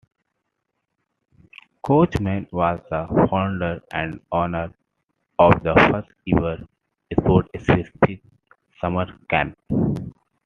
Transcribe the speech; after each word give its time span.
Coach 1.83 2.19
Mann 2.19 2.47
was 2.51 2.79
the 2.89 3.05
founder 3.29 3.83
and 3.93 4.19
owner 4.31 4.73
of 5.37 5.61
the 5.61 5.75
first 5.75 6.09
ever 6.27 6.67
sport-specific 7.19 8.23
summer 8.81 9.05
camp. 9.29 9.55